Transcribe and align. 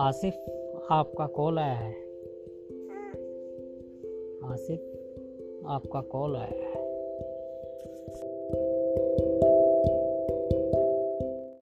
आसिफ 0.00 0.34
आपका 0.90 1.26
कॉल 1.26 1.58
आया 1.58 1.74
है। 1.74 1.92
आसिफ 4.52 4.80
आपका 5.66 6.00
कॉल 6.00 6.36
आया 6.36 6.68
है। 6.68 6.79